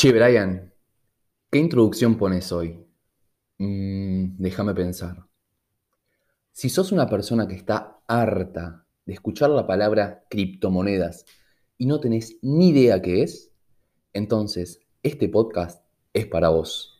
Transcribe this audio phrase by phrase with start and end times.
[0.00, 0.72] Che, Brian,
[1.50, 2.86] ¿qué introducción pones hoy?
[3.58, 5.26] Mm, déjame pensar.
[6.52, 11.24] Si sos una persona que está harta de escuchar la palabra criptomonedas
[11.78, 13.50] y no tenés ni idea qué es,
[14.12, 16.97] entonces este podcast es para vos.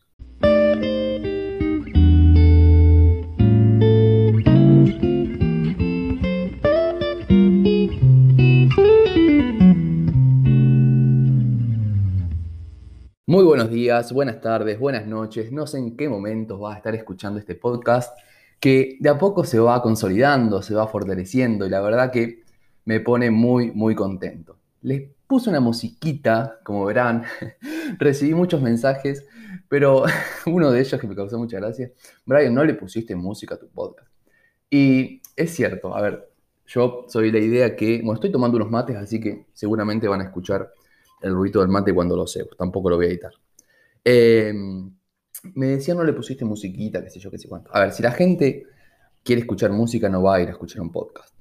[13.39, 15.53] Muy buenos días, buenas tardes, buenas noches.
[15.53, 18.19] No sé en qué momentos vas a estar escuchando este podcast
[18.59, 22.43] que de a poco se va consolidando, se va fortaleciendo y la verdad que
[22.85, 24.59] me pone muy, muy contento.
[24.83, 27.27] Les puse una musiquita, como verán,
[28.01, 29.25] recibí muchos mensajes,
[29.69, 30.03] pero
[30.47, 31.93] uno de ellos que me causó mucha gracia,
[32.27, 34.11] Brian, no le pusiste música a tu podcast.
[34.69, 36.29] Y es cierto, a ver,
[36.67, 40.25] yo soy la idea que, bueno, estoy tomando unos mates, así que seguramente van a
[40.25, 40.73] escuchar
[41.23, 43.33] el ruido del mate cuando lo sé, tampoco lo voy a editar.
[44.05, 44.53] Eh,
[45.55, 47.71] me decía no le pusiste musiquita, qué sé yo, qué sé cuánto.
[47.75, 48.67] A ver, si la gente
[49.23, 51.35] quiere escuchar música, no va a ir a escuchar un podcast.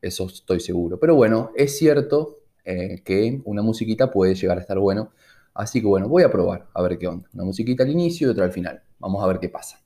[0.00, 0.98] Eso estoy seguro.
[0.98, 5.12] Pero bueno, es cierto eh, que una musiquita puede llegar a estar bueno.
[5.54, 7.28] Así que bueno, voy a probar a ver qué onda.
[7.32, 8.82] Una musiquita al inicio y otra al final.
[8.98, 9.80] Vamos a ver qué pasa.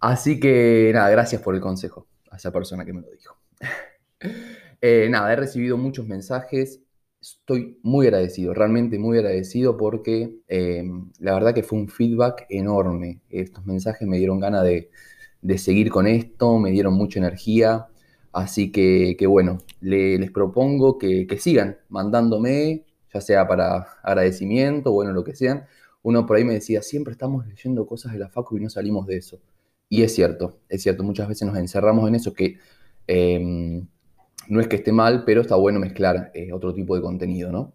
[0.00, 3.36] Así que nada, gracias por el consejo a esa persona que me lo dijo.
[4.82, 6.80] Eh, nada, he recibido muchos mensajes
[7.34, 13.20] estoy muy agradecido, realmente muy agradecido porque em, la verdad que fue un feedback enorme.
[13.30, 14.90] Estos mensajes me dieron ganas de,
[15.58, 17.88] seguir con esto, me dieron mucha energía.
[18.32, 25.34] Así que, bueno, les propongo que, sigan mandándome, ya sea para agradecimiento, bueno, lo que
[25.34, 25.66] sean.
[26.02, 29.06] Uno por ahí me decía, siempre estamos leyendo cosas de la Facu y no salimos
[29.06, 29.40] de eso.
[29.88, 32.58] Y es cierto, es cierto, muchas veces nos encerramos en eso que
[33.06, 33.86] em,
[34.48, 37.72] no es que esté mal, pero está bueno mezclar eh, otro tipo de contenido, ¿no?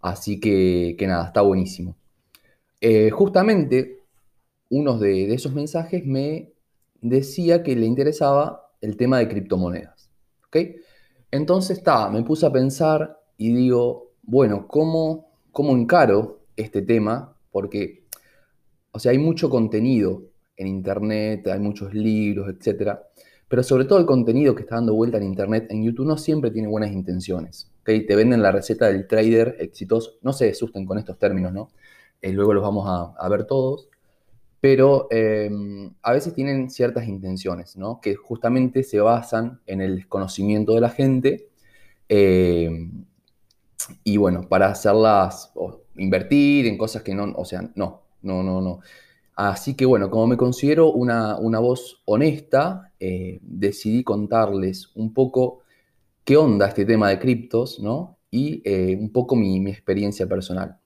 [0.00, 1.96] Así que, nada, está buenísimo.
[2.80, 4.00] Eh, justamente,
[4.70, 6.52] uno de, esos mensajes me
[7.00, 10.10] decía que le interesaba el tema de criptomonedas,
[10.48, 10.56] ¿ok?
[11.30, 17.36] Entonces, está, me puse a pensar y digo, bueno, ¿cómo, ¿cómo encaro este tema?
[17.50, 18.04] Porque,
[18.90, 20.24] o sea, hay mucho contenido
[20.56, 23.02] en Internet, hay muchos libros, etcétera
[23.52, 26.50] pero sobre todo el contenido que está dando vuelta en Internet, en YouTube, no siempre
[26.50, 27.70] tiene buenas intenciones.
[27.82, 28.06] ¿okay?
[28.06, 30.12] Te venden la receta del trader exitoso.
[30.22, 31.70] No se asusten con estos términos, ¿no?
[32.22, 33.90] Eh, luego los vamos a, ver todos.
[34.58, 38.00] Pero em, a veces tienen ciertas intenciones, ¿no?
[38.00, 41.50] Que justamente se basan en el desconocimiento de la gente.
[42.08, 43.04] Em,
[44.02, 45.52] y bueno, para hacerlas,
[45.96, 48.80] invertir en cosas que no, o sea, no, no, no, no.
[49.34, 55.62] Así que bueno, como me considero una, voz honesta, eh, decidí contarles un poco
[56.24, 58.18] qué onda este tema de criptos, ¿no?
[58.30, 60.78] Y eh, un poco mi, experiencia personal.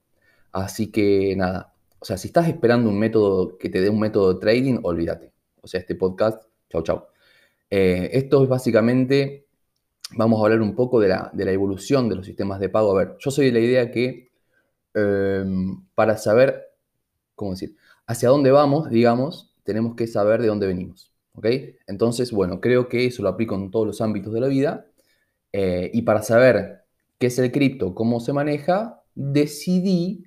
[0.52, 4.34] Así que nada, o sea, si estás esperando un método que te dé un método
[4.34, 5.32] de trading, olvídate.
[5.60, 7.06] O sea, este podcast, chau, chau.
[7.70, 9.46] Eh, esto es básicamente,
[10.16, 12.92] vamos a hablar un poco de la, de la, evolución de los sistemas de pago.
[12.92, 14.30] A ver, yo soy de la idea que
[15.94, 16.64] para saber,
[17.34, 17.76] ¿cómo decir?
[18.06, 21.15] hacia dónde vamos, digamos, tenemos que saber de dónde venimos.
[21.36, 21.46] ¿Ok?
[21.86, 24.86] Entonces, bueno, creo que eso lo aplico en todos los ámbitos de la vida.
[25.52, 26.84] Eh, y para saber
[27.18, 30.24] qué es el cripto, cómo se maneja, decidí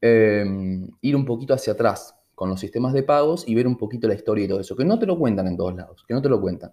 [0.00, 4.08] em, ir un poquito hacia atrás con los sistemas de pagos y ver un poquito
[4.08, 6.22] la historia y todo eso, que no te lo cuentan en todos lados, que no
[6.22, 6.72] te lo cuentan.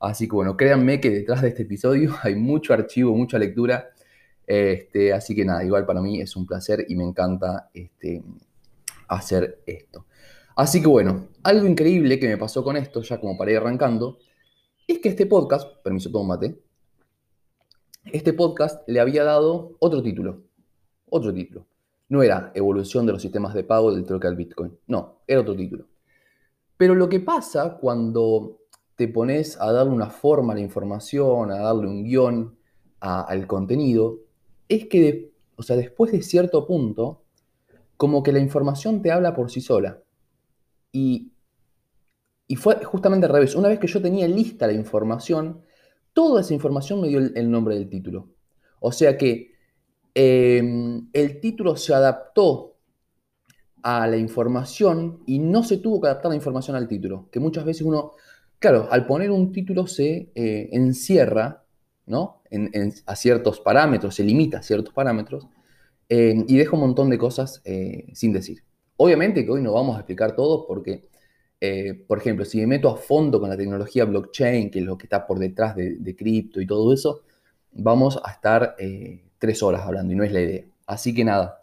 [0.00, 3.90] Así que bueno, créanme que detrás de este episodio hay mucho archivo, mucha lectura.
[4.46, 8.22] Este, así que nada, igual para mí es un placer y me encanta este,
[9.08, 10.06] hacer esto.
[10.60, 14.18] Así que bueno, algo increíble que me pasó con esto, ya como para ir arrancando,
[14.86, 16.60] es que este podcast, permiso, tómate,
[18.04, 20.42] este podcast le había dado otro título,
[21.08, 21.66] otro título.
[22.10, 25.56] No era evolución de los sistemas de pago del troque al Bitcoin, no, era otro
[25.56, 25.86] título.
[26.76, 28.58] Pero lo que pasa cuando
[28.96, 32.58] te pones a darle una forma a la información, a darle un guion
[33.00, 34.18] al contenido,
[34.68, 37.22] es que, o sea, después de cierto punto,
[37.96, 40.02] como que la información te habla por sí sola.
[40.92, 41.32] Y,
[42.56, 43.54] fue justamente al revés.
[43.54, 45.62] Una vez que yo tenía lista la información,
[46.12, 48.30] toda esa información me dio el, nombre del título.
[48.80, 49.52] O sea que
[50.14, 52.76] em, el título se adaptó
[53.82, 57.28] a la información y no se tuvo que adaptar la información al título.
[57.30, 58.12] Que muchas veces uno,
[58.58, 61.64] claro, al poner un título se eh, encierra
[62.06, 62.42] ¿no?
[63.06, 65.46] a ciertos parámetros, se limita a ciertos parámetros
[66.08, 68.64] eh, y dejo un montón de cosas eh, sin decir.
[69.02, 71.08] Obviamente que hoy no vamos a explicar todo porque,
[71.60, 74.98] eh, por ejemplo, si me meto a fondo con la tecnología blockchain, que es lo
[74.98, 77.22] que está por detrás de, cripto y todo eso,
[77.72, 78.76] vamos a estar
[79.38, 80.64] tres horas hablando y no es la idea.
[80.86, 81.60] Así que nada,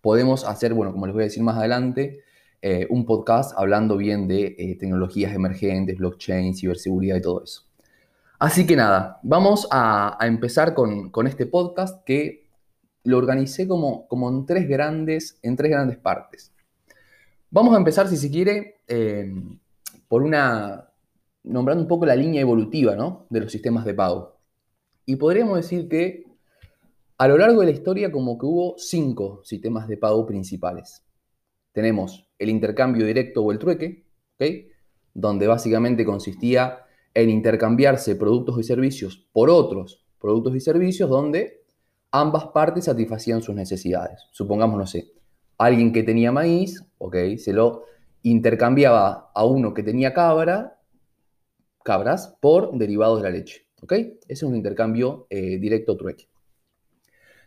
[0.00, 2.22] podemos hacer, bueno, como les voy a decir más adelante,
[2.62, 7.62] eh, un podcast hablando bien de eh, tecnologías emergentes, blockchain, ciberseguridad y todo eso.
[8.38, 12.45] Así que nada, vamos a, empezar con, este podcast que
[13.06, 16.52] lo organicé como, como en, tres grandes, en tres grandes partes.
[17.50, 19.32] Vamos a empezar, si se quiere, eh,
[20.08, 20.90] por una,
[21.44, 23.26] nombrando un poco la línea evolutiva ¿no?
[23.30, 24.36] de los sistemas de pago.
[25.04, 26.24] Y podríamos decir que
[27.18, 31.04] a lo largo de la historia como que hubo cinco sistemas de pago principales.
[31.72, 34.04] Tenemos el intercambio directo o el trueque,
[35.14, 36.80] donde básicamente consistía
[37.14, 41.65] en intercambiarse productos y servicios por otros productos y servicios donde
[42.10, 44.26] ambas partes satisfacían sus necesidades.
[44.32, 45.12] Supongamos, no sé,
[45.58, 47.84] alguien que tenía maíz, ok, se lo
[48.22, 50.78] intercambiaba a uno que tenía cabra,
[51.84, 53.92] cabras por derivados de la leche, ok.
[53.92, 56.28] Ese es un intercambio eh, directo trueque.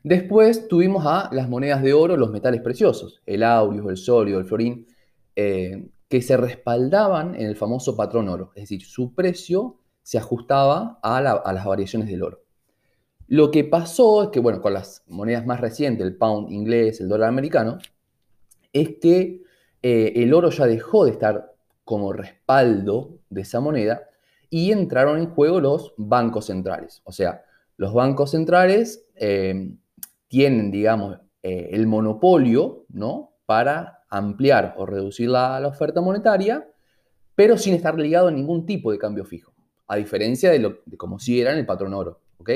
[0.03, 4.45] Después tuvimos a las monedas de oro, los metales preciosos, el aurio, el solio, el
[4.45, 4.87] florín,
[5.35, 10.99] eh, que se respaldaban en el famoso patrón oro, es decir, su precio se ajustaba
[11.03, 12.41] a, las variaciones del oro.
[13.29, 17.07] Lo que pasó es que, bueno, con las monedas más recientes, el pound inglés, el
[17.07, 17.77] dólar americano,
[18.73, 19.43] es que
[19.83, 21.53] eh, el oro ya dejó de estar
[21.83, 24.01] como respaldo de esa moneda
[24.49, 27.03] y entraron en juego los bancos centrales.
[27.03, 27.43] O sea,
[27.77, 29.75] los bancos centrales eh,
[30.27, 33.35] tienen, digamos, eh, el monopolio, ¿no?
[33.45, 36.67] Para ampliar o reducir la, oferta monetaria,
[37.35, 39.53] pero sin estar ligado a ningún tipo de cambio fijo,
[39.85, 42.49] a diferencia de, lo, de como si era en el patrón oro, ¿ok?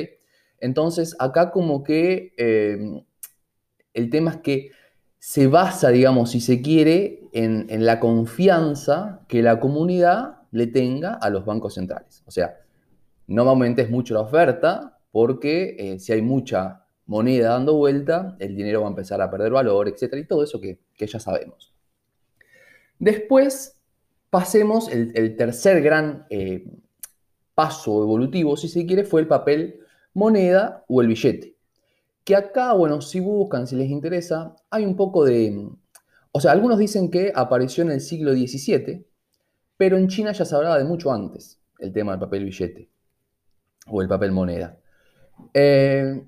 [0.64, 3.04] Entonces, acá como que eh,
[3.94, 4.72] el tema es que
[5.20, 11.30] se basa, digamos, si se quiere, en, la confianza que la comunidad le tenga a
[11.30, 12.24] los bancos centrales.
[12.26, 12.62] O sea,
[13.28, 18.82] no aumentes mucho la oferta porque eh, si hay mucha moneda dando vuelta, el dinero
[18.82, 21.74] va a empezar a perder valor, etcétera, y todo eso que, ya sabemos.
[23.00, 23.82] Después,
[24.30, 26.66] pasemos, el, tercer gran eh,
[27.54, 29.83] paso evolutivo, si se quiere, fue el papel
[30.14, 31.58] moneda o el billete.
[32.24, 35.70] Que acá, bueno, si buscan, si les interesa, hay un poco de...
[36.32, 39.06] O sea, algunos dicen que apareció en el siglo XVII,
[39.78, 42.90] pero en China ya se hablaba de mucho antes el tema del papel billete
[43.88, 44.80] o el papel moneda.
[45.54, 46.24] Eh,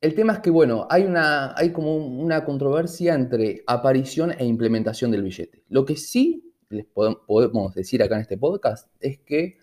[0.00, 5.12] el tema es que, bueno, hay, una, hay como una controversia entre aparición e implementación
[5.12, 5.62] del billete.
[5.68, 9.58] Lo que sí les podemos decir acá en este podcast es que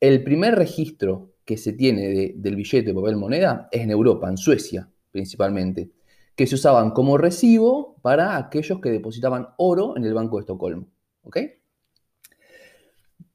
[0.00, 4.36] el primer registro que se tiene del billete de papel moneda es en Europa, en
[4.36, 5.92] Suecia principalmente,
[6.34, 10.88] que se usaban como recibo para aquellos que depositaban oro en el Banco de Estocolmo.
[11.22, 11.36] ¿Ok?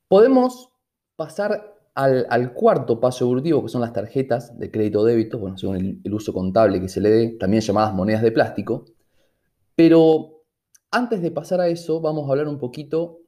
[0.07, 0.69] Podemos
[1.15, 6.01] pasar al, cuarto paso evolutivo, que son las tarjetas de crédito o débito, bueno, según
[6.03, 8.85] el, uso contable que se le dé, también llamadas monedas de plástico.
[9.75, 10.43] Pero
[10.91, 13.19] antes de pasar a eso, vamos a hablar un poquito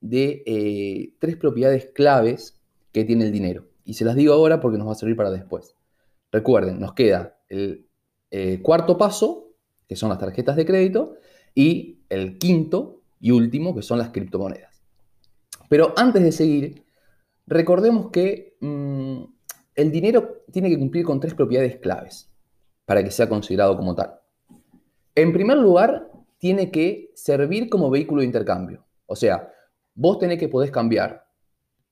[0.00, 2.60] de eh, tres propiedades claves
[2.92, 3.66] que tiene el dinero.
[3.86, 5.74] Y se las digo ahora porque nos va a servir para después.
[6.30, 7.88] Recuerden, nos queda el
[8.30, 9.52] eh, cuarto paso,
[9.88, 11.14] que son las tarjetas de crédito,
[11.54, 14.82] y el quinto y último, que son las criptomonedas.
[15.70, 16.86] Pero antes de seguir,
[17.46, 19.22] Recordemos que mm,
[19.76, 22.28] el dinero tiene que cumplir con tres propiedades claves
[22.84, 24.18] para que sea considerado como tal.
[25.14, 28.84] En primer lugar, tiene que servir como vehículo de intercambio.
[29.06, 29.50] O sea,
[29.94, 31.26] vos tenés que poder cambiar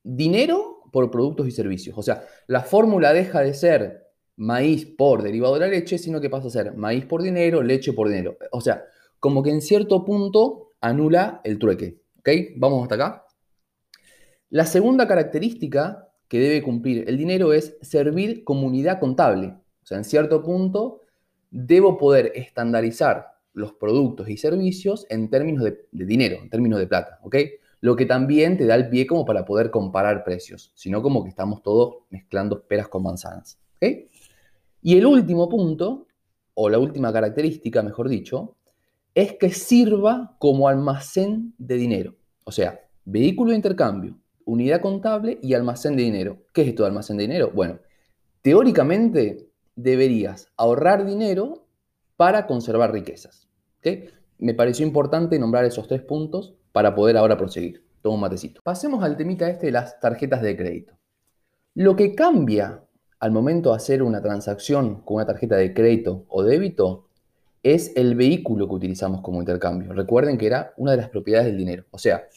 [0.03, 1.99] dinero por productos y servicios.
[1.99, 6.31] O sea, la fórmula deja de ser maíz por derivado de la leche, sino que
[6.31, 8.37] pasa a ser maíz por dinero, leche por dinero.
[8.53, 8.85] O sea,
[9.19, 12.01] como que en cierto punto anula el trueque.
[12.21, 12.29] ¿Ok?
[12.57, 13.27] Vamos hasta acá.
[14.51, 19.49] La segunda característica que debe cumplir el dinero es servir como unidad contable.
[19.83, 21.01] O sea, en cierto punto
[21.51, 27.19] debo poder estandarizar los productos y servicios en términos de, dinero, en términos de plata,
[27.25, 27.37] ¿ok?
[27.85, 31.29] Lo que también te da el pie como para poder comparar precios, sino como que
[31.29, 33.59] estamos todos mezclando peras con manzanas.
[34.81, 36.07] Y el último punto,
[36.55, 38.57] o la última característica, mejor dicho,
[39.15, 42.15] es que sirva como almacén de dinero.
[42.45, 46.39] O sea, vehículo de intercambio, unidad contable y almacén de dinero.
[46.55, 47.51] ¿Qué es esto de almacén de dinero?
[47.55, 47.81] Bueno,
[48.41, 51.67] teóricamente deberías ahorrar dinero
[52.17, 53.47] para conservar riquezas.
[54.39, 57.85] Me pareció importante nombrar esos tres puntos para poder ahora proseguir.
[58.03, 58.61] Tomo un matecito.
[58.63, 60.95] Pasemos al temita este de las tarjetas de crédito.
[61.75, 62.85] Lo que cambia
[63.19, 67.09] al momento de hacer una transacción con una tarjeta de crédito o débito
[67.63, 69.93] es el vehículo que utilizamos como intercambio.
[69.95, 71.85] Recuerden que era una de las propiedades del dinero.
[71.91, 72.29] O sea,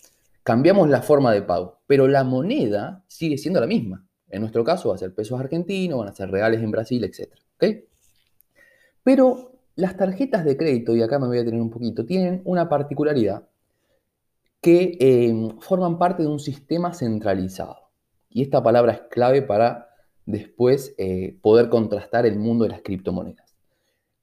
[0.44, 4.08] cambiamos la forma de pago, pero la moneda sigue siendo la misma.
[4.30, 7.34] En nuestro caso va a ser pesos argentinos, van a ser reales en Brasil, etc.
[9.04, 12.68] Pero las tarjetas de crédito, y acá me voy a tener un poquito, tienen una
[12.68, 13.48] particularidad
[14.60, 17.92] que eh, forman parte de un sistema centralizado.
[18.28, 19.90] Y esta palabra es clave para
[20.26, 23.56] después eh, poder contrastar el mundo de las criptomonedas.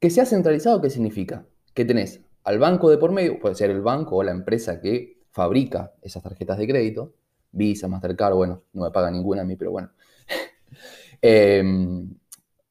[0.01, 1.47] Que sea centralizado, ¿qué significa?
[1.73, 5.23] Que tenés al banco de por medio, puede ser el banco o la empresa que
[5.31, 7.15] fabrica esas tarjetas de crédito,
[7.53, 9.91] Visa, Mastercard, bueno, no me paga ninguna a mí, pero bueno.
[11.27, 12.13] Em,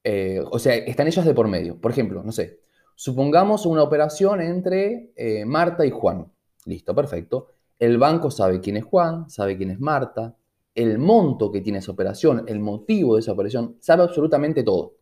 [0.04, 1.80] eh, o sea, están ellas de por medio.
[1.82, 2.60] Por ejemplo, no sé,
[2.96, 6.32] supongamos una operación entre eh, Marta y Juan.
[6.66, 7.50] Listo, perfecto.
[7.80, 10.36] El banco sabe quién es Juan, sabe quién es Marta,
[10.76, 14.96] el monto que tiene esa operación, el motivo de esa operación, sabe absolutamente todo.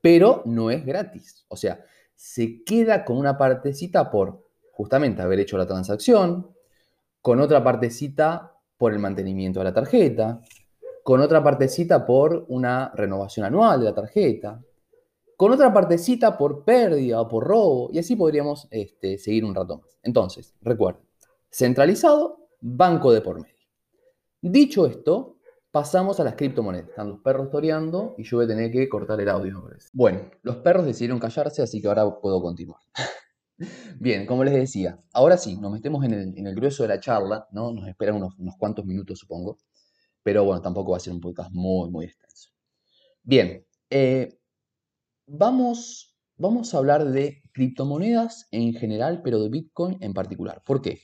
[0.00, 1.44] Pero no es gratis.
[1.48, 6.50] O sea, se queda con una partecita por justamente haber hecho la transacción,
[7.20, 10.40] con otra partecita por el mantenimiento de la tarjeta,
[11.02, 14.60] con otra partecita por una renovación anual de la tarjeta,
[15.36, 19.78] con otra partecita por pérdida o por robo, y así podríamos este, seguir un rato
[19.78, 19.98] más.
[20.02, 21.02] Entonces, recuerden,
[21.50, 23.54] centralizado, banco de por medio.
[24.40, 25.38] Dicho esto,
[25.74, 26.90] pasamos a las criptomonedas.
[26.90, 29.68] Están los perros toreando y yo voy a tener que cortar el audio.
[29.92, 32.80] Bueno, los perros decidieron callarse, así que ahora puedo continuar.
[33.98, 37.72] Bien, como les decía, ahora sí, nos metemos en el, grueso de la charla, ¿no?
[37.72, 39.58] Nos esperan unos, cuantos minutos, supongo.
[40.22, 42.50] Pero bueno, tampoco va a ser un podcast muy, muy extenso.
[43.22, 44.38] Bien, eh,
[45.26, 50.62] vamos, vamos a hablar de criptomonedas en general, pero de Bitcoin en particular.
[50.64, 51.02] ¿Por qué?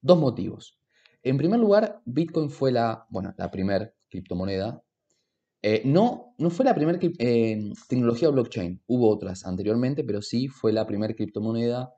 [0.00, 0.78] Dos motivos.
[1.22, 4.82] En primer lugar, Bitcoin fue la, bueno, la primera criptomoneda.
[5.62, 10.72] Eh, no, no fue la primera eh, tecnología blockchain, hubo otras anteriormente, pero sí fue
[10.72, 11.92] la primera criptomoneda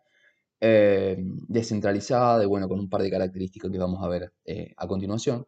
[0.60, 4.32] eh, descentralizada, de, bueno, con un par de características que vamos a ver
[4.76, 5.46] a continuación.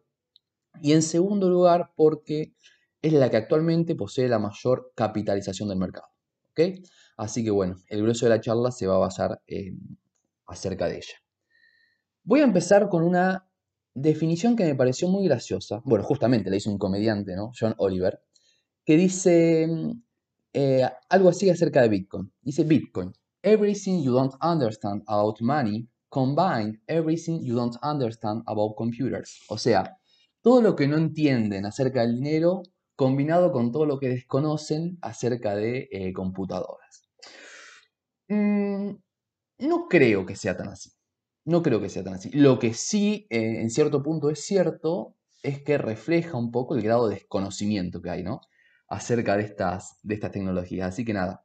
[0.81, 2.53] Y en segundo lugar, porque
[3.01, 6.07] es la que actualmente posee la mayor capitalización del mercado.
[6.51, 6.83] ¿okay?
[7.17, 9.41] Así que bueno, el grueso de la charla se va a basar
[10.45, 11.15] acerca de ella.
[12.23, 13.47] Voy a empezar con una
[13.93, 15.81] definición que me pareció muy graciosa.
[15.83, 17.51] Bueno, justamente la hizo un comediante, ¿no?
[17.59, 18.21] John Oliver,
[18.85, 19.67] que dice
[20.53, 22.31] eh, algo así acerca de Bitcoin.
[22.41, 29.39] Dice Bitcoin, everything you don't understand about money, combine everything you don't understand about computers.
[29.49, 29.97] O sea,
[30.41, 32.63] todo lo que no entienden acerca del dinero
[33.01, 37.01] combinado con todo lo que desconocen acerca de eh, computadoras.
[38.27, 38.91] Mm,
[39.57, 40.91] no creo que sea tan así.
[41.43, 42.29] No creo que sea tan así.
[42.29, 46.83] Lo que sí, eh, en cierto punto, es cierto es que refleja un poco el
[46.83, 48.41] grado de desconocimiento que hay, ¿no?
[48.87, 50.89] Acerca de estas, de estas tecnologías.
[50.89, 51.43] Así que nada,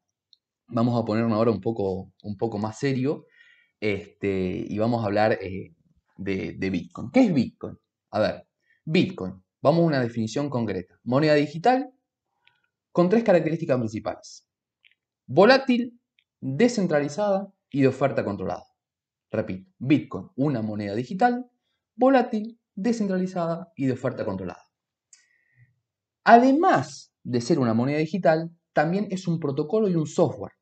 [0.66, 3.25] vamos a ponernos ahora un poco, un poco más serio
[3.80, 5.75] este, y vamos a hablar eh,
[6.18, 7.10] de, de Bitcoin.
[7.10, 7.78] ¿Qué es Bitcoin?
[8.10, 8.46] A ver,
[8.84, 10.94] Bitcoin, vamos a una definición concreta.
[11.02, 11.92] Moneda digital
[12.92, 14.49] con tres características principales.
[15.26, 16.00] Volátil,
[16.40, 18.64] descentralizada y de oferta controlada.
[19.28, 21.50] Repito, Bitcoin, una moneda digital,
[21.96, 24.62] volátil, descentralizada y de oferta controlada.
[26.23, 30.52] Además de ser una moneda digital, también es un protocolo y un software.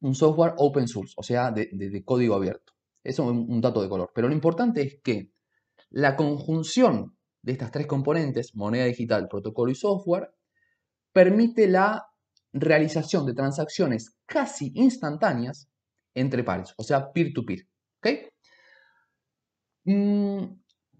[0.00, 2.74] Un software open source, o sea, de, código abierto.
[3.02, 4.10] Eso es un dato de color.
[4.14, 5.32] Pero lo importante es que
[5.88, 7.15] la conjunción
[7.46, 10.34] de estas tres componentes, moneda digital, protocolo y software,
[11.12, 12.06] permite la
[12.52, 15.70] realización de transacciones casi instantáneas
[16.12, 17.66] entre pares, o sea, peer-to-peer.
[18.00, 18.36] peer to peer
[19.86, 20.44] Mm,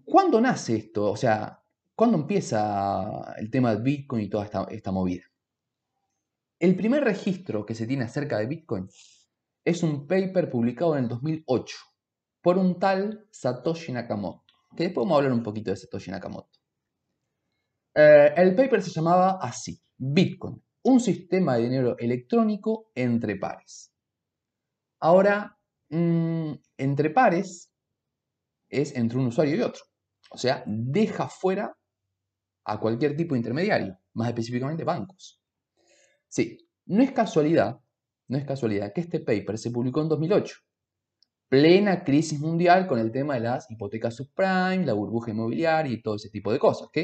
[0.05, 1.11] ¿Cuándo nace esto?
[1.11, 1.61] O sea,
[1.93, 5.23] ¿cuándo empieza el tema de Bitcoin y toda esta, movida?
[6.59, 8.87] El primer registro que se tiene acerca de Bitcoin
[9.65, 11.75] es un paper publicado en el 2008
[12.41, 14.46] por un tal Satoshi Nakamoto,
[14.77, 16.59] que después vamos a hablar un poquito de Satoshi Nakamoto.
[17.95, 23.91] Eh, el paper se llamaba así, Bitcoin, un sistema de dinero electrónico entre pares.
[24.99, 25.57] Ahora,
[25.89, 27.71] Mm, entre pares
[28.69, 29.83] es entre un usuario y otro.
[30.31, 31.77] O sea, deja fuera
[32.65, 35.41] a cualquier tipo de intermediario, más específicamente bancos.
[36.27, 37.79] Sí, no es casualidad,
[38.27, 40.57] no es casualidad que este paper se publicó en 2008,
[41.49, 46.15] plena crisis mundial con el tema de las hipotecas subprime, la burbuja inmobiliaria y todo
[46.15, 46.97] ese tipo de cosas, ¿ok?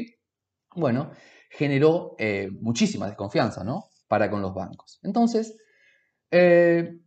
[0.75, 1.11] Bueno,
[1.49, 3.85] generó eh, muchísima desconfianza, ¿no?
[4.07, 4.99] Para con los bancos.
[5.03, 5.55] Entonces,
[6.31, 6.99] eh,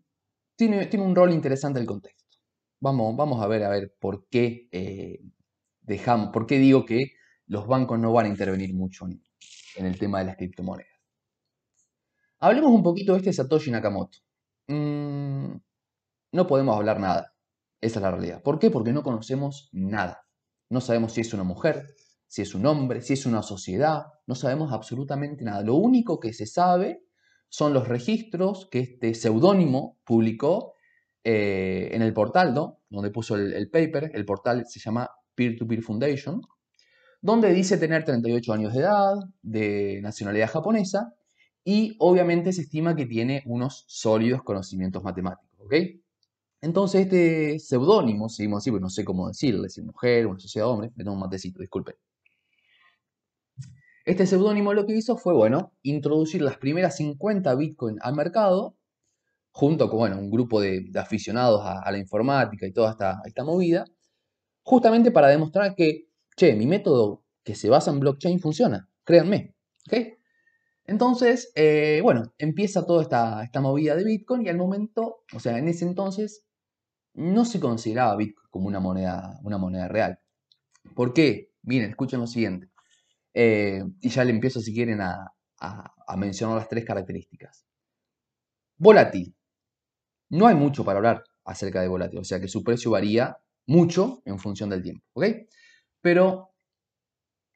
[0.57, 2.39] tiene, un rol interesante el contexto.
[2.81, 5.21] Vamos, vamos a ver a ver por qué eh,
[5.81, 7.13] dejamos, por qué digo que
[7.47, 9.21] los bancos no van a intervenir mucho en,
[9.77, 10.91] el tema de las criptomonedas.
[12.39, 14.19] Hablemos un poquito de este Satoshi Nakamoto.
[14.69, 15.57] Mm,
[16.37, 17.35] no podemos hablar nada.
[17.81, 18.43] Esa es la realidad.
[18.43, 18.71] ¿Por qué?
[18.71, 20.27] Porque no conocemos nada.
[20.71, 21.87] No sabemos si es una mujer,
[22.27, 24.07] si es un hombre, si es una sociedad.
[24.27, 25.63] No sabemos absolutamente nada.
[25.63, 27.03] Lo único que se sabe
[27.49, 30.75] son los registros que este seudónimo publicó
[31.23, 32.55] eh, en el portal.
[32.89, 36.41] Donde puso el, paper, el portal se llama Peer-to-Peer Foundation,
[37.21, 41.15] donde dice tener 38 años de edad, de nacionalidad japonesa,
[41.65, 45.75] y obviamente se estima que tiene unos sólidos conocimientos matemáticos, ¿ok?
[46.61, 50.73] Entonces este seudónimo, seguimos así, porque no sé cómo decirle, si mujer, una sociedad de
[50.73, 51.95] hombres, me tomo un matecito, disculpen.
[54.05, 58.77] Este seudónimo lo que hizo fue, bueno, introducir las primeras 50 Bitcoin al mercado,
[59.51, 63.85] junto con, bueno, un grupo de, aficionados a, la informática y toda esta, esta movida,
[64.63, 69.55] justamente para demostrar que, che, mi método que se basa en blockchain funciona, créanme,
[69.89, 70.17] ¿ok?
[70.87, 75.59] Entonces, eh, bueno, empieza toda esta, esta movida de Bitcoin y al momento, o sea,
[75.59, 76.46] en ese entonces
[77.17, 80.19] no se consideraba Bitcoin como una moneda, una moneda real.
[80.95, 81.51] ¿Por qué?
[81.63, 82.71] Miren, escuchen lo siguiente.
[83.35, 85.33] Eh, y ya le empiezo, si quieren, a,
[86.17, 87.67] mencionar las tres características.
[88.79, 89.35] Volátil.
[90.29, 94.23] No hay mucho para hablar acerca de volátil, o sea que su precio varía mucho
[94.25, 95.05] en función del tiempo.
[96.01, 96.51] Pero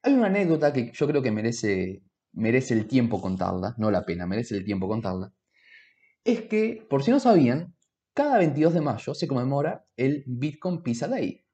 [0.03, 2.03] hay una anécdota que yo creo que merece,
[2.33, 5.33] merece el tiempo contarla, no la pena, merece el tiempo contarla.
[6.25, 7.75] Es que, por si no sabían,
[8.15, 11.45] cada 22 de mayo se conmemora el Bitcoin Pizza Day.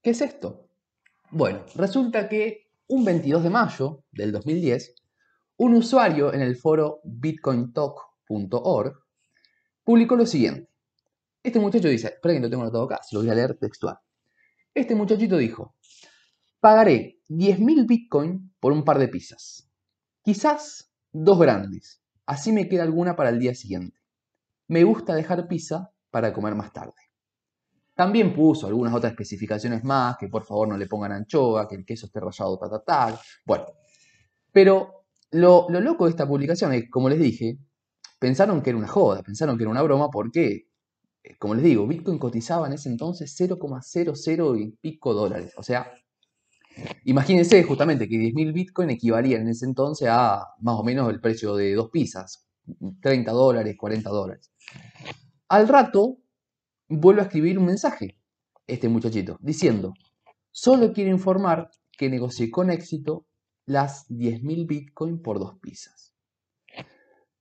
[0.00, 0.68] ¿Qué es esto?
[1.30, 4.94] Bueno, resulta que un 22 de mayo del 2010,
[5.56, 8.94] un usuario en el foro bitcointalk.org
[9.82, 10.70] publicó lo siguiente.
[11.42, 13.98] Este muchacho dice, espera que lo tengo anotado acá, se lo voy a leer textual.
[14.74, 15.74] Este muchachito dijo,
[16.60, 19.68] pagaré 10.000 bitcoin por un par de pizzas.
[20.22, 23.97] Quizás dos grandes, así me queda alguna para el día siguiente
[24.68, 26.94] me gusta dejar pizza para comer más tarde.
[27.94, 31.84] También puso algunas otras especificaciones más, que por favor no le pongan anchoa, que el
[31.84, 33.20] queso esté rallado, ta, ta, ta.
[33.44, 33.66] Bueno,
[34.52, 37.58] pero lo, loco de esta publicación es, como les dije,
[38.18, 40.68] pensaron que era una joda, pensaron que era una broma, porque,
[41.22, 45.52] eh, como les digo, Bitcoin cotizaba en ese entonces 0,00 y pico dólares.
[45.56, 45.90] O sea,
[47.04, 51.56] imagínense justamente que 10.000 Bitcoin equivalían en ese entonces a más o menos el precio
[51.56, 52.48] de dos pizzas,
[53.02, 54.52] 30 dólares, 40 dólares.
[55.48, 56.18] Al rato,
[56.88, 58.18] vuelve a escribir un mensaje,
[58.66, 59.94] este muchachito, diciendo,
[60.50, 63.26] solo quiero informar que negocié con éxito
[63.66, 66.14] las 10.000 Bitcoin por dos pizzas.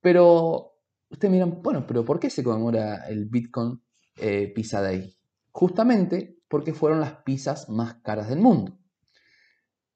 [0.01, 0.73] Pero,
[1.09, 3.81] ustedes miran, bueno, pero ¿por qué se conmemora el Bitcoin
[4.17, 5.17] eh, Pizza Day?
[5.51, 8.77] Justamente porque fueron las pizzas más caras del mundo.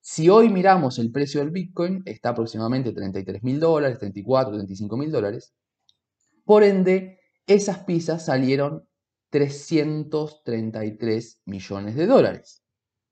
[0.01, 5.11] Si hoy miramos el precio del Bitcoin, está aproximadamente 33 mil dólares, 34, 35 mil
[5.11, 5.53] dólares.
[6.43, 8.87] Por ende, esas pizzas salieron
[9.29, 12.63] 333 millones de dólares.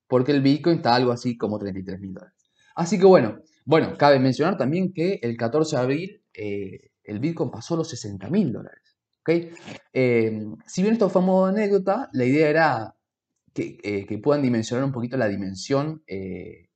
[0.06, 2.50] Porque el Bitcoin está algo así como 33 mil dólares.
[2.74, 7.50] Así que bueno, bueno, cabe mencionar también que el 14 de abril eh, el Bitcoin
[7.50, 8.90] pasó los 60 mil dólares.
[9.92, 12.96] Eh, si bien esto fue modo anécdota, la idea era
[13.54, 16.68] que, eh, puedan dimensionar un poquito la dimensión eh,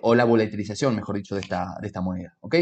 [0.00, 2.36] o la volatilización, mejor dicho, de esta, de esta moneda.
[2.40, 2.56] ¿ok?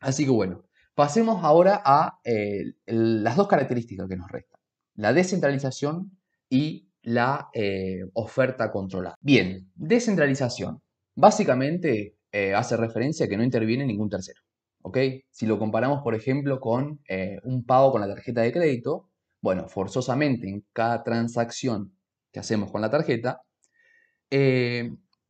[0.00, 0.64] Así que bueno,
[0.94, 4.60] pasemos ahora a eh, las dos características que nos restan,
[4.94, 9.16] la descentralización y la eh, oferta controlada.
[9.20, 10.80] Bien, descentralización.
[11.14, 12.16] Básicamente
[12.56, 14.40] hace referencia a que no interviene ningún tercero.
[14.82, 14.98] ¿ok?
[15.30, 17.00] Si lo comparamos, por ejemplo, con
[17.44, 19.08] un pago con la tarjeta de crédito,
[19.40, 21.96] bueno, forzosamente en cada transacción
[22.32, 23.42] que hacemos con la tarjeta,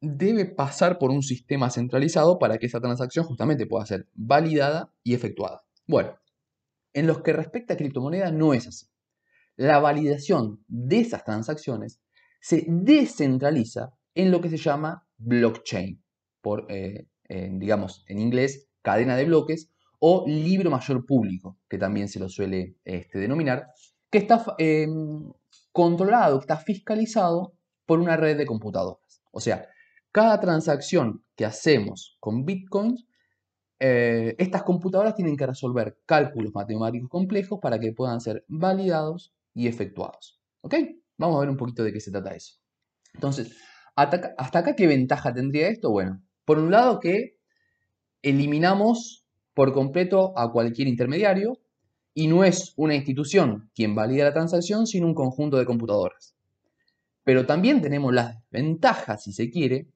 [0.04, 5.14] debe pasar por un sistema centralizado para que esa transacción justamente pueda ser validada y
[5.14, 5.64] efectuada.
[5.86, 6.18] Bueno,
[6.92, 8.86] en lo que respecta a criptomonedas no es así.
[9.56, 12.00] La validación de esas transacciones
[12.40, 16.02] se descentraliza en lo que se llama blockchain,
[16.40, 22.20] por, eh, digamos, en inglés, cadena de bloques o libro mayor público, que también se
[22.20, 23.68] lo suele este, denominar,
[24.10, 25.32] que está em,
[25.72, 27.54] controlado, está fiscalizado
[27.86, 29.22] por una red de computadoras.
[29.32, 29.66] O sea,
[30.14, 33.04] cada transacción que hacemos con bitcoins,
[33.80, 39.66] eh, estas computadoras tienen que resolver cálculos matemáticos complejos para que puedan ser validados y
[39.66, 40.40] efectuados.
[40.60, 40.76] ¿Ok?
[41.18, 42.54] Vamos a ver un poquito de qué se trata eso.
[43.12, 43.56] Entonces,
[43.96, 45.90] hasta acá, ¿qué ventaja tendría esto?
[45.90, 47.36] Bueno, por un lado que
[48.22, 51.58] eliminamos por completo a cualquier intermediario
[52.14, 56.36] y no es una institución quien valida la transacción, sino un conjunto de computadoras.
[57.24, 59.88] Pero también tenemos las ventajas, si se quiere,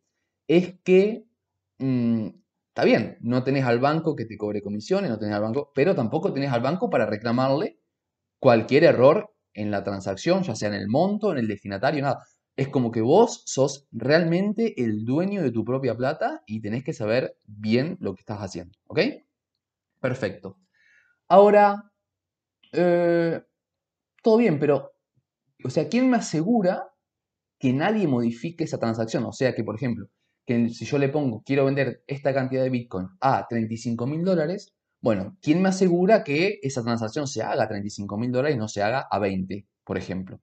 [0.49, 1.27] es que,
[1.79, 2.29] mm,
[2.69, 5.95] está bien, no tenés al banco que te cobre comisiones, no tenés al banco, pero
[5.95, 7.79] tampoco tenés al banco para reclamarle
[8.41, 12.25] cualquier error en la transacción, ya sea en el monto, en el destinatario, nada.
[12.57, 16.93] Es como que vos sos realmente el dueño de tu propia plata y tenés que
[16.93, 19.01] saber bien lo que estás haciendo, ¿ok?
[20.01, 20.59] Perfecto.
[21.29, 21.91] Ahora,
[22.73, 23.43] eh,
[24.23, 24.93] todo bien, pero,
[25.65, 26.91] o sea, ¿quién me asegura
[27.59, 29.25] que nadie modifique esa transacción?
[29.25, 30.09] O sea, que, por ejemplo,
[30.49, 34.73] que si yo le pongo, quiero vender esta cantidad de Bitcoin a 35 mil dólares,
[34.99, 38.67] bueno, ¿quién me asegura que esa transacción se haga a 35 mil dólares y no
[38.67, 40.41] se haga a 20, por ejemplo?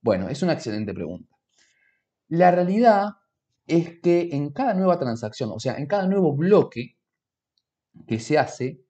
[0.00, 1.36] Bueno, es una excelente pregunta.
[2.28, 3.10] La realidad
[3.66, 6.96] es que en cada nueva transacción, o sea, en cada nuevo bloque
[8.06, 8.80] que se hace,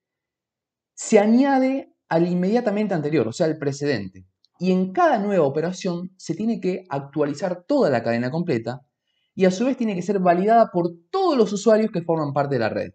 [0.93, 4.27] se añade al inmediatamente anterior, o sea, al precedente.
[4.59, 8.85] Y en cada nueva operación se tiene que actualizar toda la cadena completa
[9.35, 12.55] y a su vez tiene que ser validada por todos los usuarios que forman parte
[12.55, 12.91] de la red.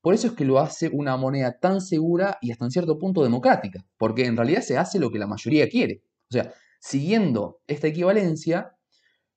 [0.00, 3.22] Por eso es que lo hace una moneda tan segura y hasta en cierto punto
[3.22, 6.02] democrática, porque en realidad se hace lo que la mayoría quiere.
[6.28, 8.76] O sea, siguiendo esta equivalencia,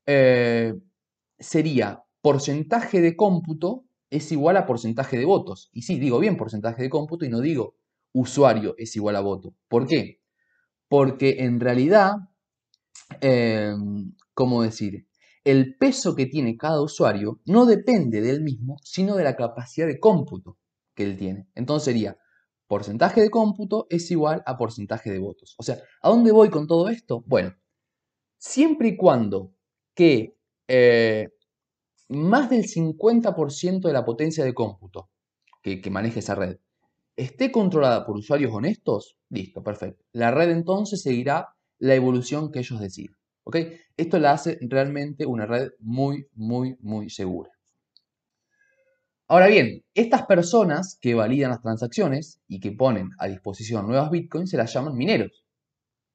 [0.08, 0.74] eh,
[1.38, 5.70] sería porcentaje de cómputo es igual a porcentaje de votos.
[5.72, 7.76] Y sí, digo bien porcentaje de cómputo y no digo
[8.14, 9.54] usuario es igual a voto.
[9.68, 10.22] ¿Por qué?
[10.88, 12.14] Porque en realidad,
[13.22, 13.76] eh,
[14.34, 15.05] ¿cómo decir?
[15.46, 19.88] El peso que tiene cada usuario no depende de él mismo, sino de la capacidad
[19.88, 20.58] de cómputo
[20.94, 21.48] que él tiene.
[21.56, 22.18] Entonces sería
[22.68, 25.56] porcentaje de cómputo es igual a porcentaje de votos.
[25.58, 27.24] O sea, ¿a dónde voy con todo esto?
[27.28, 27.56] Bueno,
[28.38, 29.54] siempre y cuando
[29.94, 30.36] que
[30.68, 31.30] eh,
[32.10, 35.12] más del 50% de la potencia de cómputo
[35.62, 36.58] que, que maneja esa red
[37.16, 40.04] esté controlada por usuarios honestos, listo, perfecto.
[40.12, 43.16] La red entonces seguirá la evolución que ellos decidan.
[43.46, 43.58] ¿Ok?
[43.96, 47.50] Esto la hace realmente una red muy, muy, muy segura.
[49.28, 54.52] Ahora bien, estas personas que validan las transacciones y que ponen a disposición nuevas bitcoins
[54.52, 55.46] se las llaman mineros,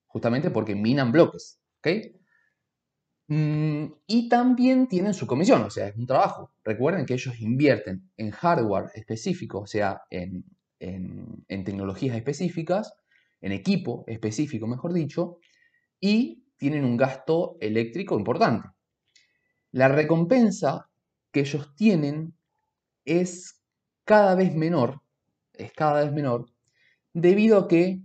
[0.06, 1.58] justamente porque minan bloques.
[1.78, 1.88] ¿ok?
[3.32, 6.52] Mm, y también tienen su comisión, o sea, es un trabajo.
[6.64, 10.44] Recuerden que ellos invierten en hardware específico, o sea, en,
[11.48, 12.92] tecnologías específicas,
[13.40, 15.38] en equipo específico, mejor dicho,
[16.00, 18.68] y tienen un gasto eléctrico importante.
[19.72, 20.90] La recompensa
[21.32, 22.34] que ellos tienen
[23.06, 23.62] es
[24.04, 25.00] cada vez menor,
[25.54, 26.50] es cada vez menor,
[27.14, 28.02] debido a que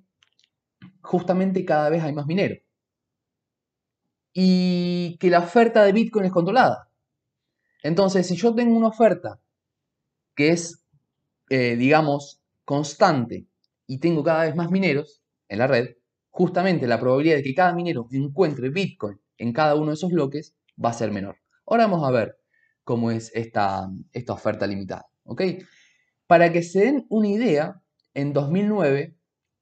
[1.02, 2.60] justamente cada vez hay más mineros
[4.32, 6.90] y que la oferta de Bitcoin es controlada.
[7.84, 9.42] Entonces, si yo tengo una oferta
[10.34, 10.82] que es,
[11.50, 13.48] eh, digamos, constante
[13.86, 15.96] y tengo cada vez más mineros en la red,
[16.36, 20.54] justamente la probabilidad de que cada minero encuentre Bitcoin en cada uno de esos bloques
[20.84, 21.38] va a ser menor.
[21.66, 22.38] Ahora vamos a ver
[22.84, 25.06] cómo es esta, esta oferta limitada.
[26.28, 27.82] Para que se den una idea,
[28.14, 29.18] en 2009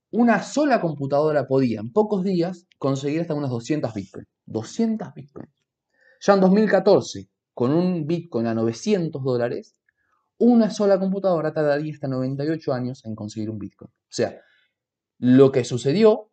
[0.09, 4.25] una sola computadora podía en pocos días conseguir hasta unas 200 Bitcoin.
[4.47, 5.53] 200 bitcoins.
[6.21, 9.75] Ya en 2014, con un bitcoin a 900 dólares,
[10.39, 13.91] una sola computadora tardaría hasta 98 años en conseguir un bitcoin.
[13.91, 14.41] O sea,
[15.19, 16.31] lo que sucedió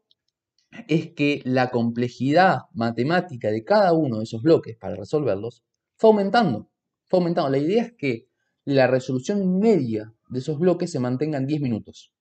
[0.89, 5.65] es que la complejidad matemática de cada uno de esos bloques para resolverlos
[5.97, 6.69] fue aumentando.
[7.11, 7.51] Aumentando.
[7.51, 8.29] La idea es que
[8.65, 12.13] la resolución media de esos bloques se mantenga en 10 minutos.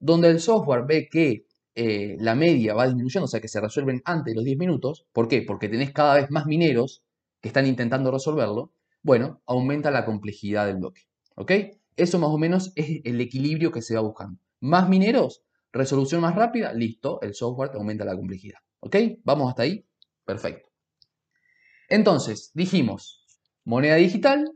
[0.00, 4.00] Donde el software ve que eh, la media va disminuyendo, o sea que se resuelven
[4.04, 5.06] antes de los 10 minutos.
[5.12, 5.42] ¿Por qué?
[5.42, 7.02] Porque tenés cada vez más mineros
[7.40, 8.72] que están intentando resolverlo.
[9.02, 11.02] Bueno, aumenta la complejidad del bloque.
[11.36, 11.52] ¿Ok?
[11.96, 14.40] Eso más o menos es el equilibrio que se va buscando.
[14.60, 15.43] Más mineros,
[15.74, 18.58] resolución más rápida, listo, el software te aumenta la complejidad.
[18.80, 18.96] ¿Ok?
[19.24, 19.86] ¿Vamos hasta ahí?
[20.24, 20.70] Perfecto.
[21.90, 23.26] Entonces, dijimos,
[23.64, 24.50] moneda digital,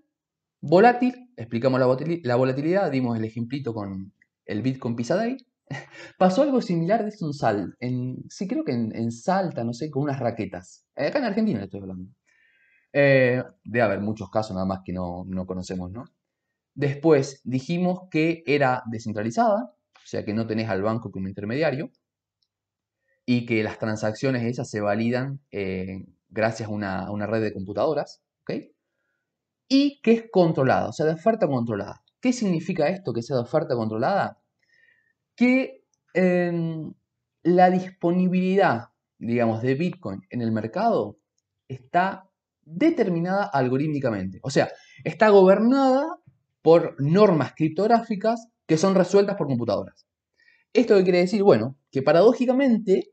[0.61, 4.14] volátil, explicamos la volatilidad, dimos el ejemplito con
[4.46, 5.37] el Bitcoin Pisa Day,
[6.18, 10.02] Pasó algo similar de un sal, en, sí creo que en, Salta, no sé, con
[10.02, 10.87] unas raquetas.
[10.94, 12.11] Acá en Argentina le estoy hablando.
[12.92, 16.04] Eh, debe haber muchos casos nada más que no, no conocemos, ¿no?
[16.74, 19.74] Después dijimos que era descentralizada,
[20.08, 21.90] sea que no tenés al banco como intermediario,
[23.26, 27.52] y que las transacciones esas se validan eh, gracias a una, a una, red de
[27.52, 28.52] computadoras, ¿ok?
[29.68, 32.02] Y que es controlada, o sea, de oferta controlada.
[32.20, 34.38] ¿Qué significa esto que sea de oferta controlada?
[35.38, 36.92] que em,
[37.44, 41.20] la disponibilidad, digamos, de Bitcoin en el mercado
[41.68, 42.28] está
[42.62, 44.40] determinada algorítmicamente.
[44.42, 44.68] O sea,
[45.04, 46.18] está gobernada
[46.68, 50.07] por normas criptográficas que son resueltas por computadoras.
[50.74, 51.42] ¿Esto qué quiere decir?
[51.42, 53.11] Bueno, que paradójicamente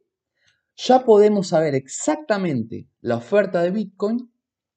[0.75, 4.29] ya podemos saber exactamente la oferta de Bitcoin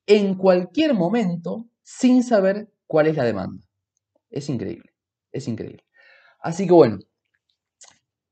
[0.06, 3.66] en cualquier momento sin saber cuál es la demanda.
[4.30, 4.92] Es increíble,
[5.32, 5.84] es increíble.
[6.38, 7.00] Así que bueno,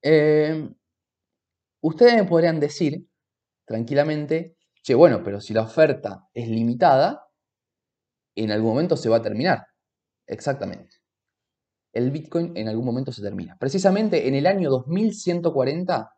[0.01, 0.71] eh,
[1.81, 3.05] ustedes me podrían decir
[3.65, 7.27] tranquilamente, che, bueno, pero si la oferta es limitada,
[8.37, 9.67] en algún momento se va a terminar.
[10.27, 10.97] Exactamente.
[11.93, 13.57] el Bitcoin en algún momento se termina.
[13.59, 16.13] Precisamente en el año 2140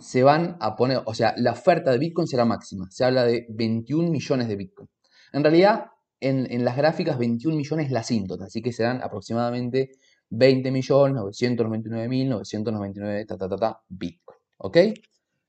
[0.00, 2.86] se van a poner, o sea, la oferta de Bitcoin será máxima.
[2.90, 4.88] Se habla de 21 millones de Bitcoin.
[5.32, 5.86] En realidad,
[6.20, 9.90] en, las gráficas 21 millones la asíntota, así que serán aproximadamente
[10.30, 14.38] 20 millones 999 mil 999 ta, ta, ta, ta, Bitcoin.
[14.58, 14.78] ¿Ok?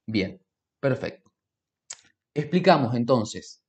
[0.05, 0.41] Bien,
[0.79, 1.31] perfecto.
[2.33, 3.63] Explicamos entonces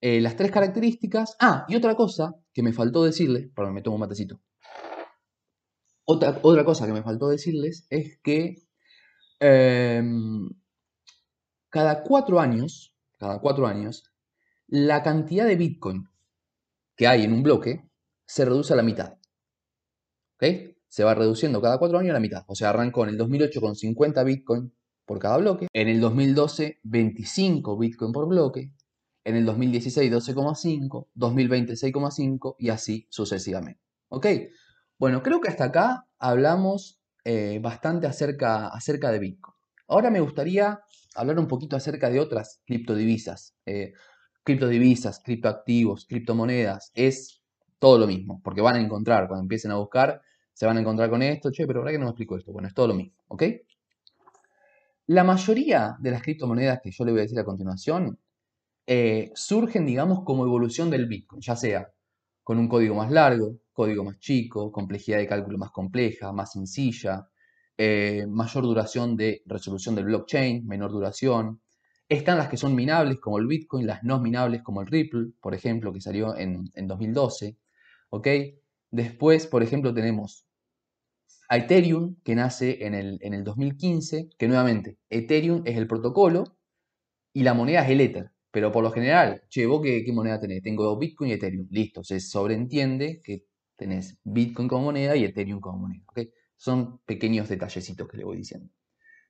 [0.00, 1.36] eh, las tres características.
[1.40, 4.40] Ah, y otra cosa que me faltó decirles, perdón, me tomo un matecito.
[6.04, 8.66] Otra, otra cosa que me faltó decirles es que
[9.38, 10.48] em,
[11.70, 14.12] cada cuatro años, cada cuatro años,
[14.66, 16.08] la cantidad de Bitcoin
[16.96, 17.88] que hay en un bloque
[18.26, 19.18] se reduce a la mitad.
[20.34, 20.74] ¿Ok?
[20.88, 22.42] Se va reduciendo cada cuatro años a la mitad.
[22.48, 24.74] O sea, arrancó en el 2008 con 50 Bitcoin
[25.06, 25.68] por cada bloque.
[25.72, 28.72] En el 2012, 25 Bitcoin por bloque.
[29.28, 31.08] En el 2016, 12,5.
[31.12, 32.56] 2020, 6,5.
[32.58, 33.78] Y así sucesivamente.
[34.08, 34.26] ¿Ok?
[34.98, 39.54] Bueno, creo que hasta acá hablamos eh, bastante acerca, acerca de Bitcoin.
[39.86, 40.80] Ahora me gustaría
[41.14, 43.54] hablar un poquito acerca de otras criptodivisas.
[43.66, 43.92] Eh,
[44.44, 47.42] criptodivisas, criptoactivos, criptomonedas, es
[47.78, 50.22] todo lo mismo, porque van a encontrar, cuando empiecen a buscar,
[50.54, 52.50] se van a encontrar con esto, che, pero ¿verdad que no me explico esto?
[52.50, 53.42] Bueno, es todo lo mismo, ¿ok?
[55.08, 58.18] La mayoría de las criptomonedas que yo le voy a decir a continuación
[58.90, 61.92] eh, surgen, digamos, como evolución del Bitcoin, ya sea
[62.42, 67.28] con un código más largo, código más chico, complejidad de cálculo más compleja, más sencilla,
[67.76, 71.60] eh, mayor duración de resolución del blockchain, menor duración,
[72.08, 75.54] están las que son minables como el Bitcoin, las no minables como el Ripple, por
[75.54, 77.58] ejemplo, que salió en, 2012.
[78.08, 78.28] ¿ok?
[78.90, 80.46] Después, por ejemplo, tenemos
[81.50, 86.56] a Ethereum, que nace en el, en el 2015, que nuevamente, Ethereum es el protocolo
[87.34, 88.32] y la moneda es el Ether.
[88.58, 90.60] Pero por lo general, che, ¿vos qué, moneda tenés?
[90.64, 91.68] Tengo Bitcoin y Ethereum.
[91.70, 93.44] Listo, se sobreentiende que
[93.76, 96.02] tenés Bitcoin como moneda y Ethereum como moneda.
[96.56, 98.68] Son pequeños detallecitos que le voy diciendo.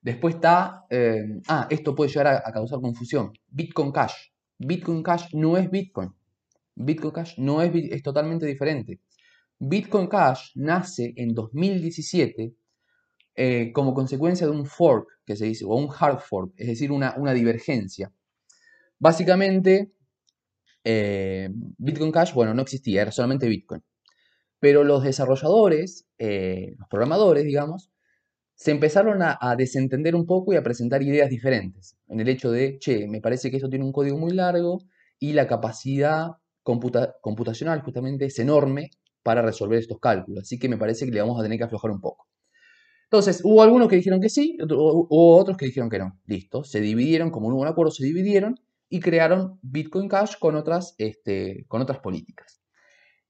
[0.00, 3.32] Después está, eh, ah, esto puede llegar a, causar confusión.
[3.48, 4.14] Bitcoin Cash.
[4.56, 6.08] Bitcoin Cash no es Bitcoin.
[6.74, 8.98] Bitcoin Cash no es, es totalmente diferente.
[9.58, 12.54] Bitcoin Cash nace en 2017
[13.34, 16.90] eh, como consecuencia de un fork, que se dice, o un hard fork, es decir,
[16.90, 18.10] una divergencia.
[18.98, 19.92] Básicamente,
[20.84, 23.82] eh, Bitcoin Cash, bueno, no existía, era solamente Bitcoin.
[24.60, 27.90] Pero los desarrolladores, los programadores, digamos,
[28.58, 31.96] se empezaron a, desentender un poco y a presentar ideas diferentes.
[32.08, 34.80] En el hecho de, che, me parece que esto tiene un código muy largo
[35.20, 36.26] y la capacidad
[36.64, 38.90] computacional justamente es enorme
[39.22, 40.42] para resolver estos cálculos.
[40.42, 42.26] Así que me parece que le vamos a tener que aflojar un poco.
[43.04, 46.18] Entonces, hubo algunos que dijeron que sí, hubo otros que dijeron que no.
[46.26, 48.56] Listo, se dividieron, como no hubo un acuerdo, se dividieron
[48.88, 52.60] y crearon Bitcoin Cash con otras, este, con otras políticas.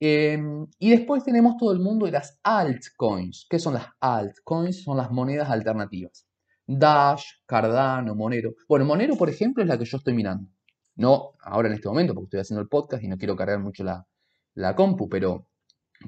[0.00, 3.46] Em, y después tenemos todo el mundo de las altcoins.
[3.50, 4.82] ¿Qué son las altcoins?
[4.84, 6.26] Son las monedas alternativas.
[6.66, 8.54] Dash, Cardano, Monero.
[8.68, 10.48] Bueno, Monero, por ejemplo, es la que yo estoy mirando.
[10.94, 13.84] No ahora en este momento, porque estoy haciendo el podcast y no quiero cargar mucho
[13.84, 14.06] la,
[14.54, 15.46] la compu, pero,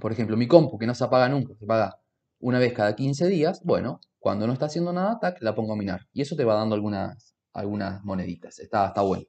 [0.00, 2.00] por ejemplo, mi compu, que no se apaga nunca, se paga
[2.40, 6.08] una vez cada 15 días, bueno, cuando no está haciendo nada, la pongo a minar.
[6.12, 8.58] Y eso te va dando algunas, algunas moneditas.
[8.58, 9.24] Está, está bueno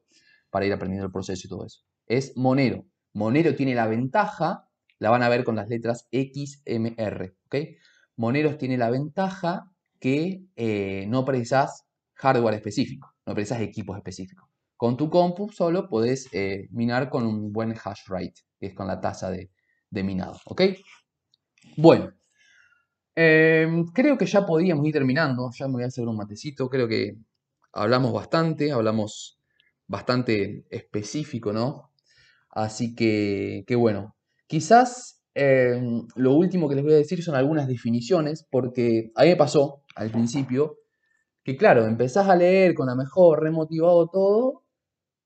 [0.52, 1.82] para ir aprendiendo el proceso y todo eso.
[2.06, 2.86] Es Monero.
[3.14, 4.68] Monero tiene la ventaja,
[5.00, 7.56] la van a ver con las letras XMR, ¿ok?
[8.18, 14.48] Monero tiene la ventaja que eh, no precisas hardware específico, no precisas equipos específicos.
[14.78, 18.88] Con tu compu solo podés eh, minar con un buen hash rate, que es con
[18.88, 19.50] la tasa de,
[20.04, 20.62] minado, ¿ok?
[21.78, 22.12] Bueno,
[23.16, 26.88] em, creo que ya podíamos ir terminando, ya me voy a hacer un matecito, creo
[26.88, 27.16] que
[27.74, 29.40] hablamos bastante, hablamos
[29.88, 31.92] bastante específico, ¿no?
[32.50, 34.16] Así que, bueno,
[34.48, 39.30] quizás em, lo último que les voy a decir son algunas definiciones, porque a mí
[39.30, 40.78] me pasó al principio
[41.44, 44.64] que, claro, empezás a leer con la mejor, remotivado todo,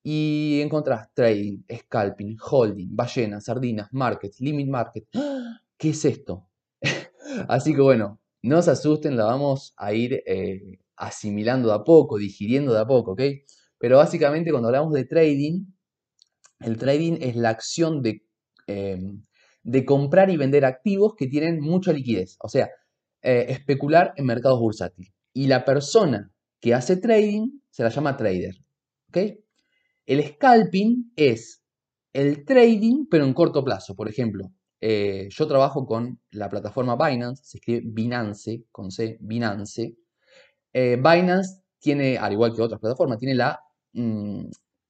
[0.08, 5.08] y encontrás trading, scalping, holding, ballenas, sardinas, markets, limit market.
[5.78, 6.48] ¿Qué es esto?
[7.48, 12.18] Así que bueno, no se asusten, la vamos a ir eh, asimilando de a poco,
[12.18, 13.22] digiriendo de a poco, ¿ok?
[13.78, 15.66] Pero básicamente cuando hablamos de trading,
[16.60, 18.02] el trading es la acción
[18.68, 19.24] em,
[19.64, 22.70] de, comprar y vender activos que tienen mucha liquidez, o sea,
[23.22, 25.12] eh, especular en mercados bursátiles.
[25.34, 28.56] Y la persona que hace trading se la llama trader.
[30.06, 31.64] El scalping es
[32.14, 33.96] el trading, pero en corto plazo.
[33.96, 39.96] Por ejemplo, eh, yo trabajo con la plataforma Binance, se escribe Binance, con C, Binance.
[40.78, 43.58] Eh, Binance tiene, al igual que otras plataformas, tiene la
[43.94, 44.48] mm,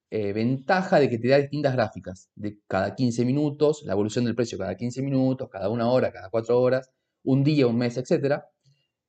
[0.09, 4.33] eh, ventaja de que te da distintas gráficas de cada 15 minutos, la evolución del
[4.33, 6.89] precio cada 15 minutos, cada una hora, cada 4 horas,
[7.23, 8.41] un día, un mes, etc.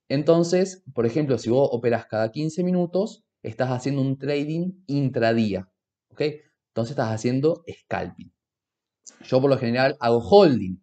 [0.07, 5.67] Entonces, por ejemplo, si vos operas cada 15 minutos, estás haciendo un trading intradía.
[6.11, 6.21] ¿ok?
[6.67, 8.31] Entonces estás haciendo scalping.
[9.23, 10.77] Yo por lo general hago holding.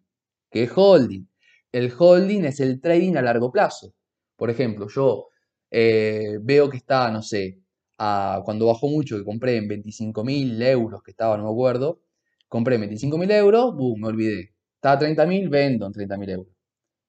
[0.51, 1.29] ¿Qué es holding?
[1.71, 3.93] El holding es el trading a largo plazo.
[4.35, 5.29] Por ejemplo, yo
[5.77, 7.59] eh, veo que está, no sé,
[7.97, 11.99] cuando bajó mucho, que compré en 25.000 euros, que estaba, no me acuerdo,
[12.47, 14.53] compré 25.000 euros, boom, me olvidé.
[14.75, 16.53] Estaba a 30.000, vendo en 30.000 euros.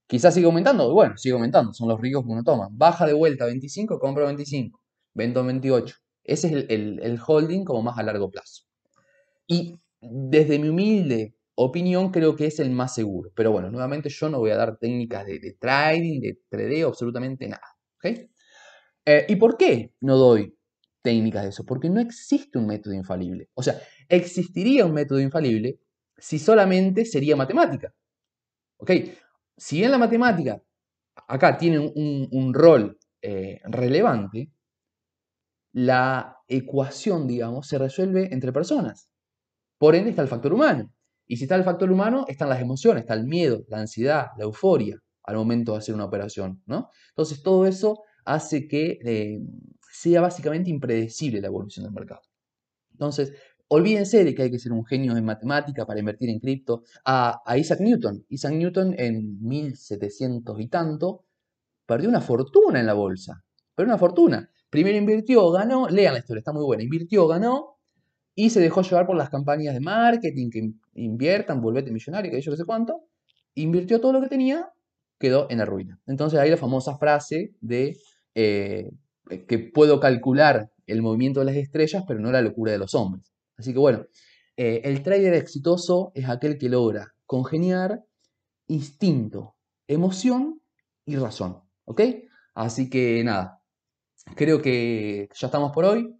[0.09, 2.68] Quizás sigue aumentando, bueno, sigue aumentando, son los ricos que uno toma.
[2.72, 4.81] Baja de vuelta a 25, compro 25,
[5.14, 5.96] vendo 28.
[6.24, 8.64] Ese es el, holding como más a largo plazo.
[9.46, 13.31] Y desde mi humilde opinión creo que es el más seguro.
[13.37, 17.62] Pero bueno, nuevamente yo no voy a dar técnicas de, trading, de tradeo, absolutamente nada.
[19.06, 20.58] Eh, ¿Y por qué no doy
[21.00, 21.64] técnicas de eso?
[21.64, 23.48] Porque no existe un método infalible.
[23.54, 25.78] O sea, existiría un método infalible
[26.18, 27.94] si solamente sería matemática.
[28.78, 28.90] ¿Ok?
[29.56, 30.60] Si bien la matemática
[31.28, 34.50] acá tiene un, rol eh, relevante,
[35.72, 39.08] la ecuación, digamos, se resuelve entre personas.
[39.78, 40.92] Por ende está el factor humano.
[41.26, 44.44] Y si está el factor humano, están las emociones, está el miedo, la ansiedad, la
[44.44, 46.88] euforia al momento de hacer una operación, ¿no?
[47.10, 49.40] Entonces todo eso hace que eh,
[49.90, 52.20] sea básicamente impredecible la evolución del mercado.
[52.92, 53.32] Entonces,
[53.68, 56.82] olvídense de que hay que ser un genio en matemática para invertir en cripto.
[57.04, 58.24] A, Isaac Newton.
[58.28, 61.24] Isaac Newton en 1700 y tanto
[61.86, 63.44] perdió una fortuna en la bolsa.
[63.74, 64.50] Perdió una fortuna.
[64.68, 66.82] Primero invirtió, ganó, lean la historia, está muy buena.
[66.82, 67.78] Invirtió, ganó
[68.34, 72.50] y se dejó llevar por las campañas de marketing que inviertan, volvete millonario, que yo
[72.50, 73.04] no sé cuánto.
[73.54, 74.70] Invirtió todo lo que tenía,
[75.18, 76.00] quedó en la ruina.
[76.06, 77.96] Entonces ahí la famosa frase de
[78.37, 78.90] eh,
[79.49, 83.33] que puedo calcular el movimiento de las estrellas, pero no la locura de los hombres.
[83.57, 84.05] Así que bueno,
[84.59, 88.05] eh, el trader exitoso es aquel que logra congeniar
[88.68, 89.57] instinto,
[89.88, 90.61] emoción
[91.07, 91.62] y razón.
[91.87, 92.03] ¿Ok?
[92.55, 93.62] Así que nada,
[94.35, 96.14] creo que ya estamos por hoy.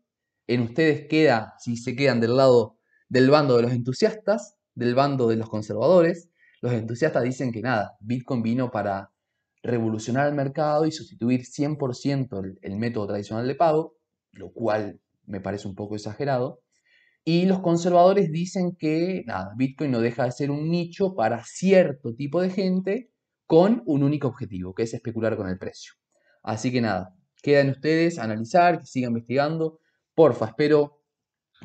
[0.47, 2.79] En ustedes queda, si se quedan del lado
[3.11, 6.31] del bando de los entusiastas, del bando de los conservadores.
[6.63, 9.11] Los entusiastas dicen que nada, Bitcoin vino para
[9.67, 13.97] revolucionar el mercado y sustituir 100% el, el método tradicional de pago,
[14.33, 16.61] lo cual me parece un poco exagerado.
[17.25, 22.15] Y los conservadores dicen que nada, Bitcoin no deja de ser un nicho para cierto
[22.15, 23.11] tipo de gente
[23.47, 25.95] con un único objetivo, que es especular con el precio.
[26.43, 29.81] Así que nada, quedan ustedes analizar, que sigan investigando.
[30.15, 31.03] Porfa, espero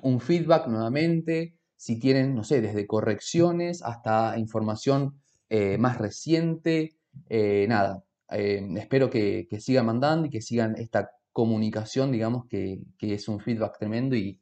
[0.01, 1.57] un feedback nuevamente.
[1.75, 6.95] Si tienen, no sé, desde correcciones hasta información eh, más reciente,
[7.29, 13.27] eh, nada, eh, espero que, sigan mandando y que sigan esta comunicación, digamos, que, es
[13.27, 14.39] un feedback tremendo y,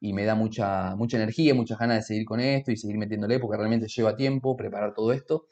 [0.00, 3.56] me da mucha, mucha energía, muchas ganas de seguir con esto y seguir metiéndole porque
[3.56, 5.46] realmente lleva tiempo preparar todo esto.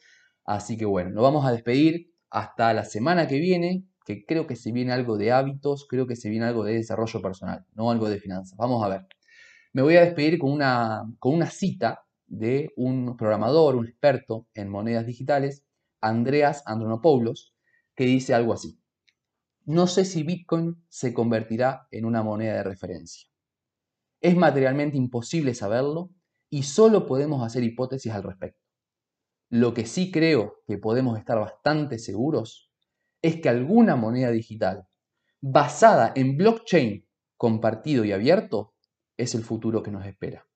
[0.45, 4.57] Así que bueno, nos vamos a despedir hasta la semana que viene, que creo que
[4.57, 8.09] se viene algo de hábitos, creo que se viene algo de desarrollo personal, no algo
[8.09, 8.57] de finanzas.
[8.57, 9.07] Vamos a ver.
[9.73, 14.69] Me voy a despedir con una, con una cita de un programador, un experto en
[14.69, 15.65] monedas digitales,
[16.01, 17.55] Andreas Andronopoulos,
[17.95, 18.81] que dice algo así.
[19.65, 23.29] No sé si Bitcoin se convertirá en una moneda de referencia.
[24.21, 26.11] Es materialmente imposible saberlo
[26.49, 28.61] y solo podemos hacer hipótesis al respecto.
[29.49, 32.71] Lo que sí creo que podemos estar bastante seguros
[33.23, 34.89] es que alguna moneda digital
[35.41, 38.75] basada en blockchain compartido y abierto
[39.17, 40.47] es el futuro que nos espera.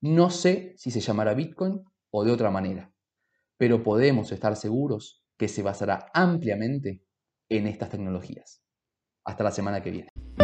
[0.00, 2.91] No sé si se llamará Bitcoin o de otra manera,
[3.62, 7.06] pero podemos estar seguros que se basará ampliamente
[7.48, 8.60] en estas tecnologías.
[9.24, 10.41] Hasta la semana que viene.